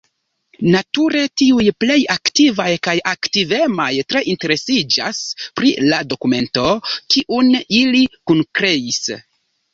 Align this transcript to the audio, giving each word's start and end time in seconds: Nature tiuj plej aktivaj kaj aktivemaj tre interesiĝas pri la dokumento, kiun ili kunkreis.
Nature 0.75 1.19
tiuj 1.41 1.65
plej 1.83 1.97
aktivaj 2.13 2.69
kaj 2.87 2.95
aktivemaj 3.11 3.91
tre 4.15 4.23
interesiĝas 4.33 5.21
pri 5.61 5.75
la 5.93 6.01
dokumento, 6.15 6.67
kiun 6.97 7.53
ili 7.83 8.05
kunkreis. 8.33 9.01